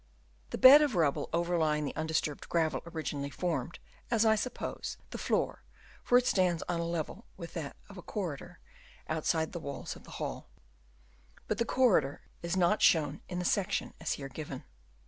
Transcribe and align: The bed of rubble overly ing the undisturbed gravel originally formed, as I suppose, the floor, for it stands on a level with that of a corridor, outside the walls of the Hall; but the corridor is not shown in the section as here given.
The 0.49 0.57
bed 0.57 0.81
of 0.81 0.95
rubble 0.95 1.29
overly 1.31 1.77
ing 1.77 1.85
the 1.85 1.95
undisturbed 1.95 2.49
gravel 2.49 2.81
originally 2.87 3.29
formed, 3.29 3.77
as 4.09 4.25
I 4.25 4.33
suppose, 4.33 4.97
the 5.11 5.19
floor, 5.19 5.61
for 6.03 6.17
it 6.17 6.25
stands 6.25 6.63
on 6.67 6.79
a 6.79 6.85
level 6.87 7.27
with 7.37 7.53
that 7.53 7.75
of 7.87 7.99
a 7.99 8.01
corridor, 8.01 8.59
outside 9.07 9.51
the 9.51 9.59
walls 9.59 9.95
of 9.95 10.03
the 10.03 10.11
Hall; 10.17 10.49
but 11.47 11.59
the 11.59 11.65
corridor 11.65 12.21
is 12.41 12.57
not 12.57 12.81
shown 12.81 13.21
in 13.29 13.37
the 13.37 13.45
section 13.45 13.93
as 14.01 14.13
here 14.13 14.27
given. 14.27 14.63